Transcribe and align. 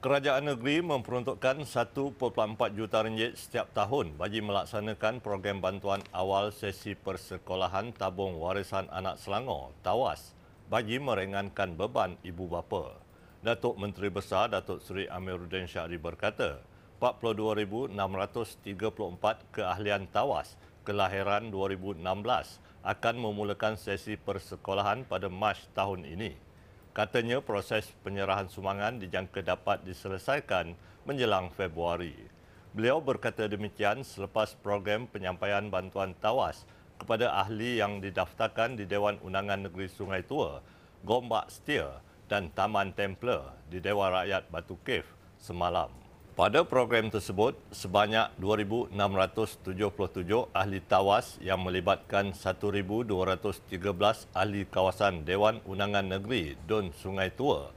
Kerajaan 0.00 0.48
negeri 0.48 0.80
memperuntukkan 0.80 1.68
1.4 1.68 2.16
juta 2.72 3.04
ringgit 3.04 3.36
setiap 3.36 3.68
tahun 3.76 4.16
bagi 4.16 4.40
melaksanakan 4.40 5.20
program 5.20 5.60
bantuan 5.60 6.00
awal 6.16 6.56
sesi 6.56 6.96
persekolahan 6.96 7.92
tabung 7.92 8.40
warisan 8.40 8.88
anak 8.88 9.20
Selangor 9.20 9.76
tawas 9.84 10.32
bagi 10.72 10.96
meringankan 10.96 11.76
beban 11.76 12.16
ibu 12.24 12.48
bapa. 12.48 12.96
Datuk 13.44 13.76
Menteri 13.76 14.08
Besar 14.08 14.48
Datuk 14.48 14.80
Seri 14.80 15.04
Amiruddin 15.04 15.68
Syahri 15.68 16.00
berkata, 16.00 16.64
42,634 16.96 17.92
keahlian 19.52 20.08
tawas 20.08 20.56
kelahiran 20.88 21.52
2016 21.52 22.00
akan 22.88 23.14
memulakan 23.20 23.76
sesi 23.76 24.16
persekolahan 24.16 25.04
pada 25.04 25.28
Mac 25.28 25.60
tahun 25.76 26.08
ini. 26.08 26.48
Katanya 26.90 27.38
proses 27.38 27.86
penyerahan 28.02 28.50
sumbangan 28.50 28.98
dijangka 28.98 29.46
dapat 29.46 29.86
diselesaikan 29.86 30.74
menjelang 31.06 31.46
Februari. 31.54 32.14
Beliau 32.74 32.98
berkata 32.98 33.46
demikian 33.46 34.02
selepas 34.02 34.58
program 34.58 35.06
penyampaian 35.06 35.70
bantuan 35.70 36.18
tawas 36.18 36.66
kepada 36.98 37.30
ahli 37.30 37.78
yang 37.78 38.02
didaftarkan 38.02 38.74
di 38.74 38.90
Dewan 38.90 39.22
Undangan 39.22 39.70
Negeri 39.70 39.86
Sungai 39.86 40.26
Tua, 40.26 40.58
Gombak 41.06 41.46
Setia 41.50 42.02
dan 42.26 42.50
Taman 42.50 42.90
Templar 42.94 43.54
di 43.70 43.78
Dewan 43.78 44.10
Rakyat 44.10 44.50
Batu 44.50 44.74
Cave 44.82 45.06
semalam. 45.38 45.99
Pada 46.40 46.64
program 46.64 47.12
tersebut, 47.12 47.52
sebanyak 47.68 48.32
2,677 48.40 48.96
ahli 50.56 50.80
tawas 50.80 51.36
yang 51.44 51.60
melibatkan 51.60 52.32
1,213 52.32 53.04
ahli 54.32 54.64
kawasan 54.64 55.28
Dewan 55.28 55.60
Undangan 55.68 56.00
Negeri 56.00 56.56
Dun 56.64 56.96
Sungai 56.96 57.28
Tua, 57.28 57.68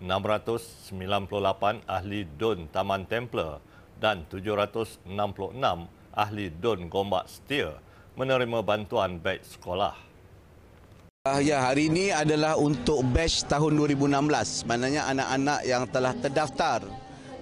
698 0.00 1.84
ahli 1.84 2.24
Dun 2.24 2.72
Taman 2.72 3.04
Templar 3.04 3.60
dan 4.00 4.24
766 4.32 5.04
ahli 6.16 6.46
Dun 6.56 6.88
Gombak 6.88 7.28
Setia 7.28 7.76
menerima 8.16 8.64
bantuan 8.64 9.20
beg 9.20 9.44
sekolah. 9.44 9.92
Ya, 11.44 11.68
hari 11.68 11.92
ini 11.92 12.16
adalah 12.16 12.56
untuk 12.56 13.04
batch 13.12 13.44
tahun 13.44 13.76
2016. 13.76 14.64
Maknanya 14.64 15.04
anak-anak 15.12 15.60
yang 15.68 15.84
telah 15.92 16.16
terdaftar 16.16 16.80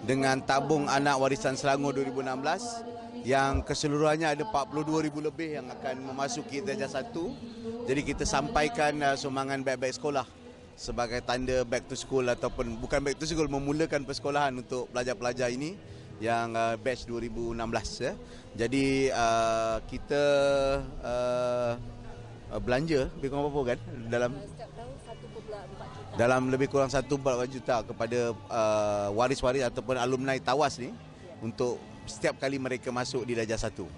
dengan 0.05 0.37
tabung 0.45 0.85
anak 0.85 1.17
warisan 1.17 1.57
Selangor 1.57 1.97
2016 1.97 3.25
yang 3.25 3.65
keseluruhannya 3.65 4.37
ada 4.37 4.45
42 4.45 5.09
ribu 5.09 5.25
lebih 5.25 5.57
yang 5.57 5.67
akan 5.73 6.13
memasuki 6.13 6.61
darjah 6.61 6.93
satu. 6.93 7.33
Jadi 7.89 8.01
kita 8.05 8.29
sampaikan 8.29 9.01
uh, 9.01 9.17
sumbangan 9.17 9.65
beg-beg 9.65 9.97
sekolah 9.97 10.29
sebagai 10.77 11.25
tanda 11.25 11.65
back 11.65 11.89
to 11.89 11.97
school 11.97 12.29
ataupun 12.29 12.77
bukan 12.77 13.01
back 13.01 13.17
to 13.17 13.25
school 13.25 13.49
memulakan 13.49 14.05
persekolahan 14.05 14.53
untuk 14.61 14.93
pelajar-pelajar 14.93 15.49
ini 15.49 15.73
yang 16.21 16.53
uh, 16.53 16.77
batch 16.77 17.09
2016 17.09 17.57
ya. 18.05 18.13
Jadi 18.55 19.09
uh, 19.09 19.81
kita 19.89 20.25
uh, 21.01 21.73
uh 22.53 22.61
belanja 22.61 23.11
lebih 23.19 23.35
kurang 23.35 23.51
apa 23.51 23.61
kan 23.75 23.79
dalam 24.07 24.31
dalam 26.15 26.47
lebih 26.47 26.71
kurang 26.71 26.87
1.4 26.87 27.11
juta 27.51 27.83
kepada 27.83 28.31
uh, 28.47 29.09
waris-waris 29.19 29.67
ataupun 29.67 29.99
alumni 29.99 30.39
tawas 30.39 30.79
ni 30.79 30.95
untuk 31.43 31.83
setiap 32.07 32.39
kali 32.39 32.55
mereka 32.55 32.95
masuk 32.95 33.27
di 33.27 33.35
darjah 33.35 33.59
satu. 33.59 33.91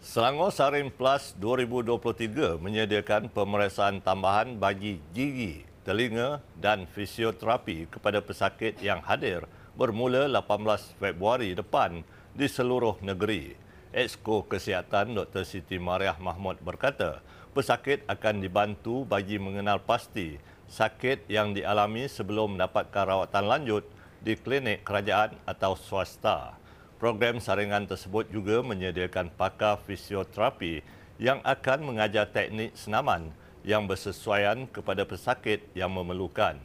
Selangor 0.00 0.54
Sarin 0.54 0.88
Plus 0.88 1.36
2023 1.36 2.62
menyediakan 2.62 3.28
pemeriksaan 3.28 4.00
tambahan 4.00 4.56
bagi 4.56 5.02
gigi, 5.12 5.66
telinga 5.84 6.40
dan 6.56 6.88
fisioterapi 6.88 7.90
kepada 7.90 8.24
pesakit 8.24 8.80
yang 8.80 9.04
hadir 9.04 9.44
bermula 9.76 10.24
18 10.30 10.96
Februari 10.96 11.52
depan 11.52 12.00
di 12.32 12.46
seluruh 12.48 12.96
negeri. 13.04 13.58
Exco 13.90 14.46
Kesihatan 14.46 15.18
Dr. 15.18 15.42
Siti 15.42 15.74
Mariah 15.76 16.16
Mahmud 16.16 16.62
berkata, 16.62 17.18
pesakit 17.50 18.06
akan 18.06 18.38
dibantu 18.38 19.02
bagi 19.02 19.36
mengenal 19.42 19.82
pasti 19.82 20.38
sakit 20.70 21.26
yang 21.26 21.50
dialami 21.50 22.06
sebelum 22.06 22.54
mendapatkan 22.54 23.02
rawatan 23.02 23.44
lanjut 23.50 23.84
di 24.22 24.38
klinik 24.38 24.86
kerajaan 24.86 25.34
atau 25.42 25.74
swasta. 25.74 26.54
Program 27.02 27.42
saringan 27.42 27.90
tersebut 27.90 28.30
juga 28.30 28.62
menyediakan 28.62 29.34
pakar 29.34 29.82
fisioterapi 29.82 30.86
yang 31.18 31.42
akan 31.42 31.82
mengajar 31.82 32.30
teknik 32.30 32.70
senaman 32.78 33.34
yang 33.66 33.84
bersesuaian 33.84 34.64
kepada 34.70 35.02
pesakit 35.04 35.66
yang 35.74 35.90
memerlukan. 35.90 36.56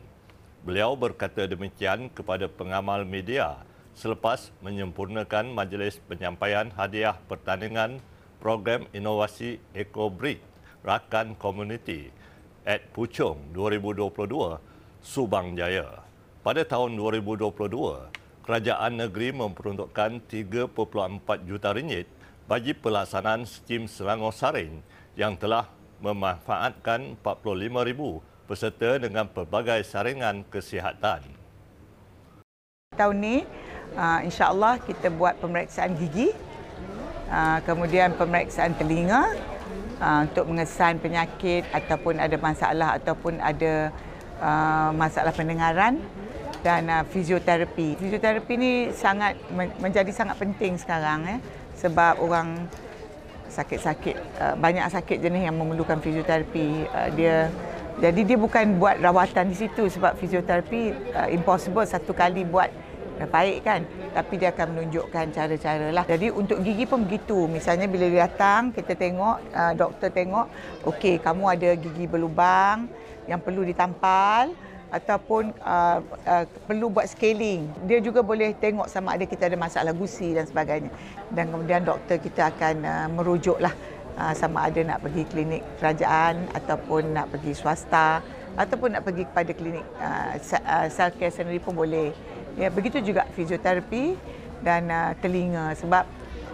Beliau 0.61 0.93
berkata 0.93 1.49
demikian 1.49 2.07
kepada 2.13 2.45
pengamal 2.45 3.03
media 3.03 3.57
selepas 3.95 4.51
menyempurnakan 4.59 5.49
majlis 5.49 5.97
penyampaian 6.05 6.67
hadiah 6.75 7.15
pertandingan 7.31 8.03
program 8.43 8.85
inovasi 8.91 9.57
EcoBridge 9.71 10.43
Rakan 10.83 11.33
Community 11.39 12.11
at 12.65 12.81
Puchong 12.91 13.53
2022, 13.53 14.57
Subang 15.05 15.53
Jaya. 15.53 16.01
Pada 16.41 16.65
tahun 16.65 16.97
2022, 16.97 17.53
kerajaan 18.41 18.93
negeri 18.97 19.29
memperuntukkan 19.33 20.21
3.4 20.25 20.73
juta 21.45 21.69
ringgit 21.73 22.09
bagi 22.49 22.73
pelaksanaan 22.73 23.45
skim 23.45 23.85
Selangor 23.85 24.33
Saring 24.33 24.81
yang 25.13 25.37
telah 25.37 25.69
memanfaatkan 26.01 27.17
45,000 27.21 28.21
peserta 28.45 28.89
dengan 29.01 29.25
pelbagai 29.25 29.81
saringan 29.85 30.45
kesihatan. 30.49 31.25
Tahun 32.93 33.17
ini, 33.17 33.41
uh, 33.97 34.21
insyaAllah 34.21 34.77
kita 34.85 35.09
buat 35.09 35.41
pemeriksaan 35.41 35.97
gigi, 35.97 36.29
uh, 37.33 37.59
kemudian 37.65 38.13
pemeriksaan 38.13 38.77
telinga, 38.77 39.33
uh, 39.99 40.25
untuk 40.27 40.45
mengesan 40.49 40.99
penyakit 40.99 41.67
ataupun 41.71 42.19
ada 42.19 42.35
masalah 42.39 42.89
ataupun 42.97 43.39
ada 43.39 43.91
uh, 44.39 44.89
masalah 44.95 45.31
pendengaran 45.31 45.99
dan 46.65 46.89
uh, 46.89 47.03
fizioterapi. 47.05 47.99
Fizioterapi 47.99 48.53
ni 48.57 48.71
sangat 48.95 49.37
menjadi 49.79 50.09
sangat 50.09 50.35
penting 50.41 50.79
sekarang 50.81 51.27
eh 51.29 51.39
sebab 51.75 52.23
orang 52.23 52.65
sakit-sakit 53.51 54.15
uh, 54.41 54.55
banyak 54.57 54.83
sakit 54.89 55.21
jenis 55.21 55.47
yang 55.47 55.55
memerlukan 55.55 56.01
fizioterapi 56.01 56.89
uh, 56.89 57.09
dia 57.13 57.47
jadi 57.95 58.27
dia 58.27 58.35
bukan 58.35 58.75
buat 58.75 58.99
rawatan 58.99 59.53
di 59.53 59.55
situ 59.55 59.87
sebab 59.87 60.19
fizioterapi 60.19 60.91
uh, 61.15 61.29
impossible 61.31 61.85
satu 61.87 62.11
kali 62.11 62.43
buat 62.43 62.67
dah 63.15 63.29
baik 63.29 63.57
kan? 63.63 63.81
Tapi 64.11 64.33
dia 64.35 64.49
akan 64.51 64.67
menunjukkan 64.75 65.25
cara-cara 65.31 65.87
lah. 65.91 66.05
Jadi 66.07 66.31
untuk 66.31 66.59
gigi 66.61 66.85
pun 66.87 67.07
begitu. 67.07 67.47
Misalnya 67.47 67.87
bila 67.87 68.05
dia 68.07 68.27
datang 68.27 68.75
kita 68.75 68.93
tengok 68.95 69.37
uh, 69.55 69.73
doktor 69.73 70.09
tengok 70.11 70.47
okey 70.95 71.19
kamu 71.19 71.43
ada 71.47 71.69
gigi 71.79 72.05
berlubang 72.05 72.87
yang 73.25 73.41
perlu 73.41 73.65
ditampal 73.65 74.53
ataupun 74.93 75.51
uh, 75.65 75.99
uh, 76.23 76.45
perlu 76.69 76.87
buat 76.93 77.09
scaling. 77.09 77.67
Dia 77.89 77.99
juga 77.99 78.23
boleh 78.23 78.55
tengok 78.55 78.87
sama 78.87 79.17
ada 79.17 79.25
kita 79.27 79.49
ada 79.49 79.57
masalah 79.59 79.91
gusi 79.91 80.31
dan 80.31 80.47
sebagainya. 80.47 80.91
Dan 81.33 81.51
kemudian 81.51 81.83
doktor 81.83 82.21
kita 82.21 82.53
akan 82.53 82.75
uh, 82.85 83.07
merujuklah 83.11 83.73
uh, 84.19 84.33
sama 84.35 84.71
ada 84.71 84.79
nak 84.83 85.03
pergi 85.03 85.23
klinik 85.27 85.63
kerajaan 85.79 86.47
ataupun 86.55 87.11
nak 87.11 87.27
pergi 87.35 87.51
swasta 87.55 88.23
ataupun 88.55 88.95
nak 88.95 89.03
pergi 89.03 89.27
kepada 89.27 89.51
klinik 89.51 89.85
uh, 89.99 90.39
uh 90.39 90.87
self 90.87 91.13
care 91.19 91.31
sendiri 91.31 91.59
pun 91.59 91.75
boleh 91.75 92.15
Ya, 92.55 92.71
begitu 92.71 93.03
juga 93.03 93.27
fizioterapi 93.35 94.15
dan 94.63 94.87
uh, 94.87 95.11
telinga 95.19 95.75
sebab 95.75 96.07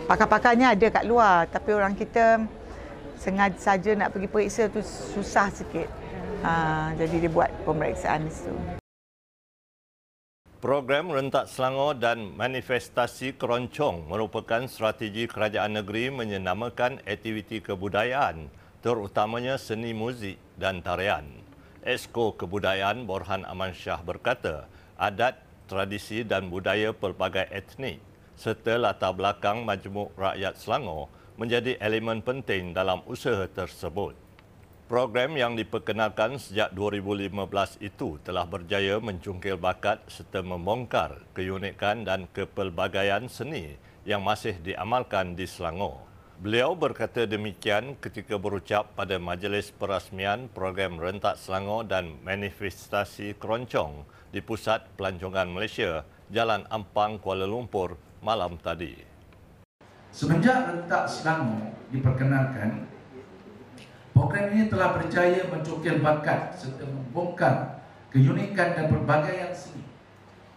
pakar-pakarnya 0.10 0.74
ada 0.74 0.88
kat 0.90 1.06
luar 1.06 1.46
tapi 1.46 1.78
orang 1.78 1.94
kita 1.94 2.42
sengaja 3.22 3.58
saja 3.62 3.94
nak 3.94 4.10
pergi 4.10 4.28
periksa 4.28 4.66
tu 4.68 4.82
susah 4.84 5.54
sikit. 5.54 5.86
Uh, 6.42 6.90
jadi 6.98 7.30
dia 7.30 7.32
buat 7.32 7.54
pemeriksaan 7.62 8.26
itu. 8.26 8.50
Program 10.62 11.10
Rentak 11.10 11.50
Selangor 11.50 11.98
dan 11.98 12.38
Manifestasi 12.38 13.34
Keroncong 13.34 14.06
merupakan 14.06 14.62
strategi 14.70 15.26
kerajaan 15.26 15.82
negeri 15.82 16.14
menyenamakan 16.14 17.02
aktiviti 17.06 17.62
kebudayaan 17.62 18.46
terutamanya 18.82 19.58
seni 19.62 19.94
muzik 19.94 20.38
dan 20.58 20.82
tarian. 20.82 21.26
Esko 21.82 22.38
Kebudayaan 22.38 23.10
Borhan 23.10 23.42
Aman 23.46 23.74
Shah 23.74 24.02
berkata, 24.06 24.70
adat 25.02 25.42
tradisi 25.72 26.28
dan 26.28 26.52
budaya 26.52 26.92
pelbagai 26.92 27.48
etnik 27.48 28.04
serta 28.36 28.76
latar 28.76 29.16
belakang 29.16 29.64
majmuk 29.64 30.12
rakyat 30.20 30.60
Selangor 30.60 31.08
menjadi 31.40 31.80
elemen 31.80 32.20
penting 32.20 32.76
dalam 32.76 33.00
usaha 33.08 33.48
tersebut. 33.48 34.12
Program 34.92 35.32
yang 35.40 35.56
diperkenalkan 35.56 36.36
sejak 36.36 36.76
2015 36.76 37.80
itu 37.80 38.20
telah 38.28 38.44
berjaya 38.44 39.00
mencungkil 39.00 39.56
bakat 39.56 40.04
serta 40.12 40.44
membongkar 40.44 41.24
keunikan 41.32 42.04
dan 42.04 42.28
kepelbagaian 42.36 43.32
seni 43.32 43.80
yang 44.04 44.20
masih 44.20 44.60
diamalkan 44.60 45.32
di 45.32 45.48
Selangor. 45.48 46.11
Beliau 46.42 46.74
berkata 46.74 47.30
demikian 47.30 47.94
ketika 48.02 48.34
berucap 48.34 48.98
pada 48.98 49.22
majlis 49.22 49.70
perasmian 49.70 50.50
program 50.50 50.98
Rentak 50.98 51.38
Selangor 51.38 51.86
dan 51.86 52.18
Manifestasi 52.26 53.38
Keroncong 53.38 54.10
di 54.34 54.42
Pusat 54.42 54.90
Pelancongan 54.98 55.46
Malaysia, 55.46 56.02
Jalan 56.34 56.66
Ampang, 56.74 57.22
Kuala 57.22 57.46
Lumpur 57.46 57.94
malam 58.26 58.58
tadi. 58.58 58.98
Semenjak 60.10 60.66
Rentak 60.66 61.06
Selangor 61.06 61.78
diperkenalkan, 61.94 62.90
program 64.18 64.50
ini 64.50 64.66
telah 64.66 64.98
berjaya 64.98 65.46
mencokil 65.46 66.02
bakat 66.02 66.58
serta 66.58 66.90
membongkar 66.90 67.86
keunikan 68.10 68.74
dan 68.74 68.90
perbagaian 68.90 69.54
seni 69.54 69.86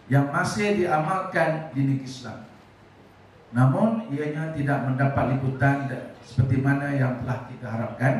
yang 0.09 0.33
masih 0.33 0.81
diamalkan 0.81 1.69
di 1.77 1.93
negeri 1.93 2.09
Selangor. 2.09 2.54
Namun 3.53 4.09
ianya 4.09 4.53
tidak 4.55 4.89
mendapat 4.89 5.37
liputan 5.37 5.85
seperti 6.25 6.63
mana 6.63 6.89
yang 6.95 7.21
telah 7.21 7.45
kita 7.45 7.67
harapkan 7.69 8.13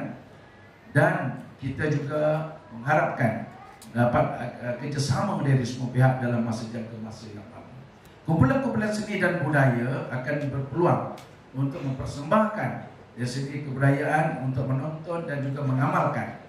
dan 0.94 1.44
kita 1.57 1.89
juga 1.89 2.54
mengharapkan 2.72 3.50
dapat 3.92 4.25
uh, 4.62 4.75
kerjasama 4.80 5.42
dari 5.44 5.63
semua 5.63 5.92
pihak 5.92 6.19
dalam 6.19 6.44
masa 6.44 6.68
jangka 6.69 7.00
masa 7.00 7.31
yang 7.31 7.48
lama. 7.51 7.74
Kumpulan-kumpulan 8.25 8.92
seni 8.92 9.22
dan 9.22 9.44
budaya 9.44 10.10
akan 10.12 10.36
berpeluang 10.50 11.01
untuk 11.56 11.81
mempersembahkan 11.83 12.72
dari 13.16 13.30
segi 13.30 13.63
kebudayaan 13.63 14.44
untuk 14.44 14.68
menonton 14.68 15.24
dan 15.24 15.39
juga 15.39 15.63
mengamalkan 15.63 16.44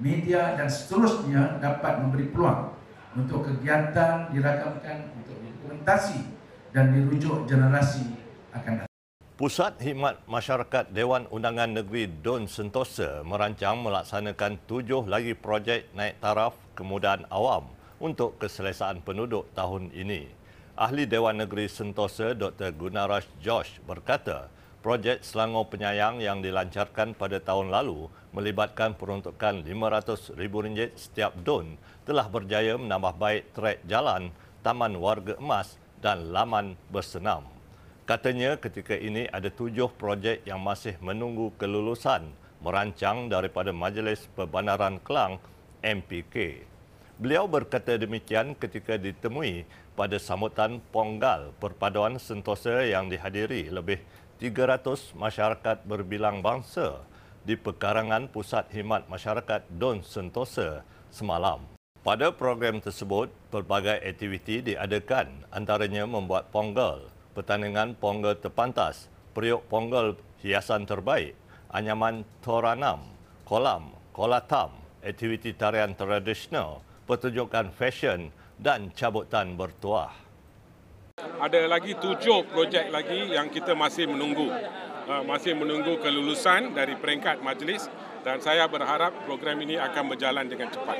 media 0.00 0.56
dan 0.56 0.68
seterusnya 0.68 1.60
dapat 1.60 2.00
memberi 2.00 2.28
peluang 2.32 2.72
untuk 3.16 3.44
kegiatan 3.44 4.32
dirakamkan 4.32 5.12
untuk 5.16 5.36
dokumentasi 5.40 6.39
dan 6.70 6.94
dirujuk 6.94 7.50
generasi 7.50 8.06
akan 8.54 8.84
datang. 8.84 8.90
Pusat 9.40 9.80
Hikmat 9.80 10.20
Masyarakat 10.28 10.92
Dewan 10.92 11.24
Undangan 11.32 11.72
Negeri 11.72 12.04
Don 12.20 12.44
Sentosa 12.44 13.24
merancang 13.24 13.80
melaksanakan 13.80 14.60
tujuh 14.68 15.08
lagi 15.08 15.32
projek 15.32 15.88
naik 15.96 16.20
taraf 16.20 16.52
kemudahan 16.76 17.24
awam 17.32 17.72
untuk 17.96 18.36
keselesaan 18.36 19.00
penduduk 19.00 19.48
tahun 19.56 19.88
ini. 19.96 20.28
Ahli 20.76 21.08
Dewan 21.08 21.40
Negeri 21.40 21.72
Sentosa 21.72 22.36
Dr. 22.36 22.76
Gunaraj 22.76 23.24
Josh 23.40 23.80
berkata, 23.88 24.52
projek 24.84 25.24
Selangor 25.24 25.72
Penyayang 25.72 26.20
yang 26.20 26.44
dilancarkan 26.44 27.16
pada 27.16 27.40
tahun 27.40 27.72
lalu 27.72 28.12
melibatkan 28.36 28.92
peruntukan 28.92 29.64
RM500,000 29.64 30.96
setiap 30.96 31.32
don 31.40 31.80
telah 32.04 32.28
berjaya 32.28 32.76
menambah 32.76 33.16
baik 33.16 33.56
trek 33.56 33.80
jalan, 33.88 34.32
taman 34.60 34.96
warga 35.00 35.36
emas 35.40 35.79
dan 36.00 36.32
laman 36.32 36.76
bersenam. 36.88 37.44
Katanya 38.08 38.58
ketika 38.58 38.98
ini 38.98 39.30
ada 39.30 39.46
tujuh 39.52 39.86
projek 39.94 40.42
yang 40.42 40.58
masih 40.58 40.98
menunggu 40.98 41.54
kelulusan 41.54 42.26
merancang 42.58 43.30
daripada 43.30 43.70
Majlis 43.70 44.26
Perbandaran 44.34 44.98
Kelang 45.00 45.38
MPK. 45.80 46.66
Beliau 47.20 47.44
berkata 47.44 48.00
demikian 48.00 48.56
ketika 48.56 48.96
ditemui 48.96 49.68
pada 49.92 50.16
sambutan 50.16 50.80
Ponggal 50.90 51.52
Perpaduan 51.60 52.16
Sentosa 52.16 52.80
yang 52.84 53.12
dihadiri 53.12 53.68
lebih 53.68 54.00
300 54.40 55.12
masyarakat 55.16 55.84
berbilang 55.84 56.40
bangsa 56.40 57.04
di 57.44 57.60
pekarangan 57.60 58.28
Pusat 58.32 58.72
Himat 58.72 59.04
Masyarakat 59.08 59.68
Don 59.68 60.00
Sentosa 60.00 60.80
semalam. 61.12 61.79
Pada 62.00 62.32
program 62.32 62.80
tersebut, 62.80 63.28
pelbagai 63.52 64.00
aktiviti 64.00 64.64
diadakan 64.64 65.44
antaranya 65.52 66.08
membuat 66.08 66.48
ponggal 66.48 67.12
pertandingan 67.36 67.92
Pongal 67.92 68.40
terpantas, 68.40 69.12
periuk 69.36 69.68
Pongal 69.68 70.16
hiasan 70.40 70.88
terbaik, 70.88 71.36
anyaman 71.68 72.24
Toranam, 72.40 73.04
kolam, 73.44 73.92
kolatam, 74.16 74.72
aktiviti 75.04 75.52
tarian 75.52 75.92
tradisional, 75.92 76.80
pertunjukan 77.04 77.68
fashion 77.68 78.32
dan 78.56 78.88
cabutan 78.96 79.52
bertuah. 79.60 80.16
Ada 81.20 81.68
lagi 81.68 82.00
tujuh 82.00 82.48
projek 82.48 82.88
lagi 82.88 83.28
yang 83.28 83.52
kita 83.52 83.76
masih 83.76 84.08
menunggu. 84.08 84.48
Uh, 85.04 85.20
masih 85.28 85.52
menunggu 85.52 86.00
kelulusan 86.00 86.72
dari 86.72 86.96
peringkat 86.96 87.44
majlis 87.44 87.92
dan 88.20 88.36
saya 88.40 88.68
berharap 88.68 89.24
program 89.24 89.56
ini 89.64 89.80
akan 89.80 90.12
berjalan 90.12 90.44
dengan 90.44 90.68
cepat. 90.68 90.96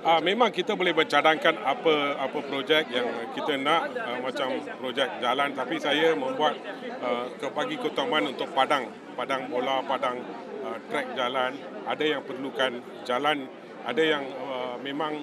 Uh, 0.00 0.20
memang 0.24 0.48
kita 0.48 0.72
boleh 0.72 0.96
bercadangkan 0.96 1.60
apa 1.60 2.16
apa 2.16 2.38
projek 2.40 2.88
yang 2.88 3.04
kita 3.36 3.60
nak 3.60 3.92
uh, 3.92 4.18
macam 4.24 4.48
projek 4.80 5.20
jalan. 5.20 5.52
Tapi 5.52 5.76
saya 5.76 6.16
membuat 6.16 6.56
uh, 7.04 7.28
kebagi 7.36 7.76
keutamaan 7.84 8.32
untuk 8.32 8.48
padang, 8.56 8.88
padang 9.12 9.52
bola, 9.52 9.84
padang 9.84 10.24
uh, 10.64 10.78
trek 10.88 11.12
jalan, 11.12 11.52
ada 11.84 12.04
yang 12.04 12.24
perlukan 12.24 12.80
jalan, 13.04 13.44
ada 13.84 14.02
yang 14.02 14.24
uh, 14.24 14.80
memang 14.80 15.20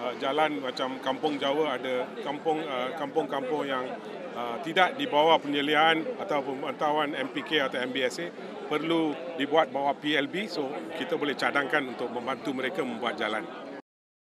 uh, 0.00 0.12
jalan 0.16 0.56
macam 0.64 0.96
kampung 1.04 1.36
Jawa. 1.36 1.76
Ada 1.76 2.24
kampung 2.24 2.64
uh, 2.64 2.96
kampung-kampung 2.96 3.68
yang 3.68 3.84
uh, 4.32 4.56
tidak 4.64 4.96
di 4.96 5.04
bawah 5.04 5.36
penyeliaan 5.36 6.00
atau 6.16 6.40
pemantauan 6.40 7.12
MPK 7.12 7.68
atau 7.68 7.76
MBSA 7.84 8.56
perlu 8.68 9.16
dibuat 9.40 9.72
bawah 9.72 9.96
PLB 9.96 10.46
so 10.46 10.68
kita 11.00 11.16
boleh 11.16 11.32
cadangkan 11.34 11.96
untuk 11.96 12.12
membantu 12.12 12.52
mereka 12.52 12.84
membuat 12.84 13.16
jalan. 13.16 13.42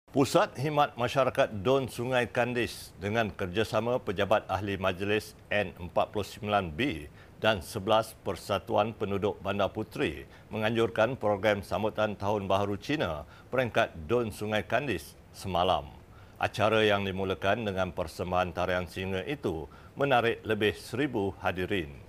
Pusat 0.10 0.58
Himat 0.58 0.98
Masyarakat 0.98 1.62
Don 1.62 1.86
Sungai 1.86 2.26
Kandis 2.26 2.90
dengan 2.98 3.30
kerjasama 3.30 4.02
Pejabat 4.02 4.50
Ahli 4.50 4.74
Majlis 4.74 5.38
N49B 5.54 7.06
dan 7.38 7.62
11 7.62 8.18
Persatuan 8.26 8.98
Penduduk 8.98 9.38
Bandar 9.38 9.70
Puteri 9.70 10.26
menganjurkan 10.50 11.14
program 11.14 11.62
sambutan 11.62 12.18
Tahun 12.18 12.50
Baharu 12.50 12.82
Cina 12.82 13.22
peringkat 13.54 14.10
Don 14.10 14.34
Sungai 14.34 14.66
Kandis 14.66 15.14
semalam. 15.30 15.86
Acara 16.42 16.82
yang 16.82 17.06
dimulakan 17.06 17.70
dengan 17.70 17.94
persembahan 17.94 18.50
tarian 18.50 18.90
singa 18.90 19.22
itu 19.30 19.70
menarik 19.94 20.42
lebih 20.42 20.74
seribu 20.74 21.38
hadirin. 21.38 22.09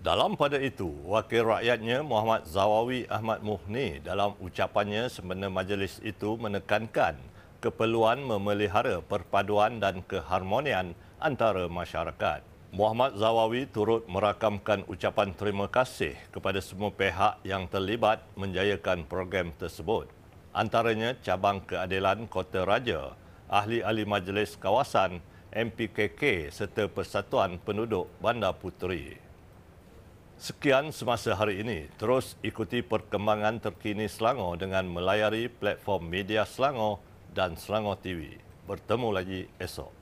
Dalam 0.00 0.32
pada 0.32 0.56
itu, 0.56 0.88
wakil 1.04 1.44
rakyatnya 1.44 2.00
Muhammad 2.00 2.48
Zawawi 2.48 3.04
Ahmad 3.12 3.44
Muhni 3.44 4.00
dalam 4.00 4.32
ucapannya 4.40 5.12
sempena 5.12 5.52
majlis 5.52 6.00
itu 6.00 6.40
menekankan 6.40 7.20
keperluan 7.60 8.24
memelihara 8.24 9.04
perpaduan 9.04 9.76
dan 9.76 10.00
keharmonian 10.08 10.96
antara 11.20 11.68
masyarakat. 11.68 12.40
Muhammad 12.72 13.20
Zawawi 13.20 13.68
turut 13.68 14.08
merakamkan 14.08 14.88
ucapan 14.88 15.36
terima 15.36 15.68
kasih 15.68 16.16
kepada 16.32 16.64
semua 16.64 16.88
pihak 16.88 17.36
yang 17.44 17.68
terlibat 17.68 18.24
menjayakan 18.40 19.04
program 19.04 19.52
tersebut. 19.60 20.08
Antaranya 20.56 21.12
Cabang 21.20 21.60
Keadilan 21.60 22.24
Kota 22.24 22.64
Raja, 22.64 23.12
Ahli-Ahli 23.52 24.08
Majlis 24.08 24.56
Kawasan, 24.56 25.20
MPKK 25.52 26.48
serta 26.48 26.88
Persatuan 26.88 27.60
Penduduk 27.60 28.08
Bandar 28.16 28.56
Puteri. 28.56 29.28
Sekian 30.40 30.88
semasa 30.88 31.36
hari 31.36 31.60
ini. 31.60 31.92
Terus 32.00 32.32
ikuti 32.40 32.80
perkembangan 32.80 33.60
terkini 33.60 34.08
Selangor 34.08 34.56
dengan 34.56 34.88
melayari 34.88 35.52
platform 35.52 36.08
media 36.08 36.48
Selangor 36.48 36.96
dan 37.36 37.60
Selangor 37.60 38.00
TV. 38.00 38.40
Bertemu 38.64 39.08
lagi 39.12 39.44
esok. 39.60 39.99